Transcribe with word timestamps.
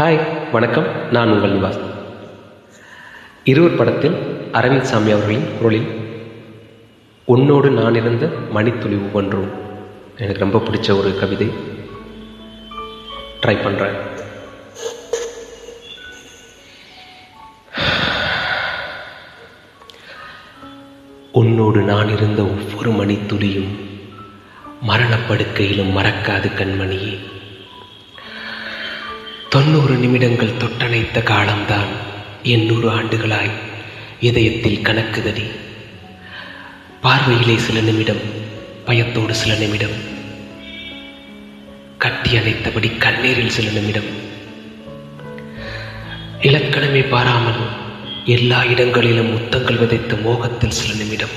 Hi 0.00 0.50
வணக்கம். 0.50 1.10
நான் 1.10 1.30
உங்கள் 1.30 1.52
நிவாஸ். 1.52 1.78
இருவர் 3.44 3.76
படத்தில் 3.76 4.14
அரவிந்த் 4.52 4.88
சாமி 4.90 5.10
அவர்களின் 5.10 5.56
குரலில் 5.58 5.88
உன்னோடு 7.24 7.70
நான் 7.70 7.94
இருந்த 7.94 8.26
மணித்துளி 8.26 8.96
ஒவ்வொன்றும் 9.06 9.48
எனக்கு 10.18 10.40
ரொம்ப 10.40 10.58
பிடிச்ச 10.58 10.98
ஒரு 10.98 11.18
கவிதை. 11.20 11.46
ட்ரை 13.40 13.56
பண்ணுறேன் 13.64 13.98
உன்னோடு 21.32 21.80
நான் 21.80 22.08
இருந்த 22.08 22.42
ஒவ்வொரு 22.42 22.92
மணித்துளியும் 22.92 23.72
மரணப்படுக்கையிலும் 24.88 25.96
மறக்காது 25.98 26.52
கண்மணியே. 26.60 27.18
தொண்ணூறு 29.48 29.94
நிமிடங்கள் 29.94 30.48
தொட்டணைத்த 30.48 31.22
காலம்தான் 31.22 31.86
எண்ணூறு 32.42 32.90
ஆண்டுகளாய் 32.90 33.50
இதயத்தில் 34.20 34.82
கணக்குதடி 34.82 35.42
பார்வையிலே 37.00 37.58
சில 37.58 37.80
நிமிடம் 37.80 38.20
பயத்தோடு 38.84 39.34
சில 39.34 39.54
நிமிடம். 39.54 39.96
கட்டி 41.98 42.30
அணைத்தபடி 42.30 42.98
கண்ணீரில் 42.98 43.48
சில 43.48 43.70
நிமிடம். 43.70 44.08
இலக்கணமே 46.40 47.08
பாராமல் 47.08 47.62
எல்லா 48.24 48.64
இடங்களிலும் 48.64 49.32
முத்தங்கள் 49.32 49.76
விதைத்த 49.76 50.16
மோகத்தில் 50.16 50.70
சில 50.70 50.94
நிமிடம். 50.94 51.36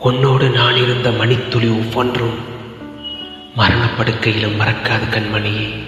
உன்னோடு 0.00 0.48
நான் 0.50 0.76
இருந்த 0.76 1.10
மணித்துளி 1.10 1.68
ஒவ்வொன்றும் 1.68 2.54
மரணப்படுக்கையிலும் 3.56 4.60
மறக்காது 4.60 5.06
கண்மணியே 5.08 5.84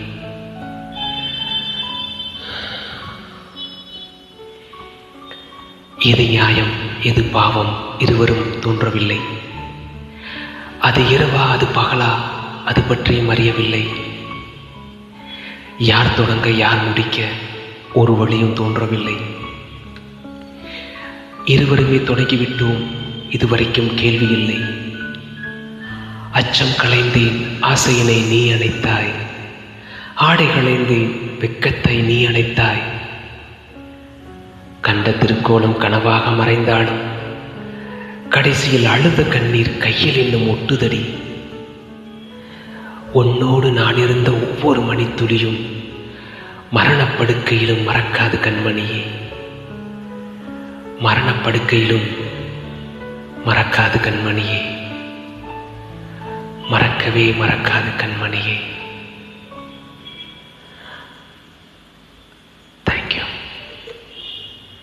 எது 5.98 6.26
நியாயம் 6.26 7.02
எது 7.02 7.22
பாவம் 7.22 7.94
இருவரும் 7.98 8.58
தோன்றவில்லை. 8.58 9.20
அது 10.80 11.02
இரவா 11.02 11.50
அது 11.50 11.66
பகலா 11.66 12.18
அது 12.64 12.82
பற்றியும் 12.82 13.28
அறியவில்லை. 13.28 13.88
யார் 15.78 16.14
தொடங்க 16.14 16.50
யார் 16.50 16.86
முடிக்க 16.86 17.28
ஒரு 17.92 18.16
வழியும் 18.16 18.52
தோன்றவில்லை. 18.52 19.16
இருவருமே 21.44 21.96
தொடங்கிவிட்டோம் 21.96 22.86
இதுவரைக்கும் 23.30 23.94
கேள்வி 23.94 24.28
இல்லை. 24.28 24.86
அச்சம் 26.38 26.76
களைந்தேன் 26.82 27.46
ஆசையினை 27.60 28.28
நீ 28.28 28.52
அணைத்தாய். 28.52 29.12
ஆடை 30.14 30.46
களைந்தேன் 30.46 31.20
வெக்கத்தை 31.40 32.02
நீ 32.02 32.26
அணைத்தாய். 32.26 32.82
கண்ட 34.80 35.10
திருக்கோணம் 35.10 35.80
கனவாக 35.80 36.36
மறைந்தாலும் 36.36 37.00
கடைசியில் 38.28 38.84
அழுத 38.84 39.22
கண்ணீர் 39.22 39.78
கையில் 39.78 40.16
இன்னும் 40.16 40.56
ஒட்டுதடி. 40.56 41.04
உன்னோடு 43.12 43.70
நான் 43.70 43.96
இருந்த 43.96 44.30
ஒவ்வொரு 44.30 44.80
மணித்துளியும் 44.80 45.60
மரணப்படுக்கையிலும் 46.74 47.86
மறக்காது 47.88 48.38
கண்மணியே. 48.38 49.02
மரணப்படுக்கையிலும் 51.02 52.08
மறக்காது 53.46 54.00
கண்மணியே. 54.00 54.77
மறக்கவே 57.08 57.30
மறக்காது 57.40 57.90
கண்மணியே. 57.96 58.56